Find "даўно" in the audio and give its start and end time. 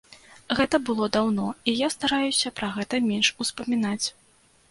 1.17-1.45